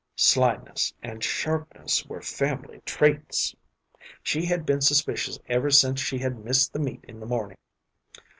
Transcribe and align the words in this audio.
Slyness 0.15 0.95
and 1.03 1.23
sharpness 1.23 2.07
were 2.07 2.23
family 2.23 2.81
traits. 2.87 3.55
She 4.23 4.45
had 4.47 4.65
been 4.65 4.81
suspicious 4.81 5.37
ever 5.47 5.69
since 5.69 6.01
she 6.01 6.17
had 6.17 6.43
missed 6.43 6.73
the 6.73 6.79
meat 6.79 7.05
in 7.07 7.19
the 7.19 7.27
morning. 7.27 7.57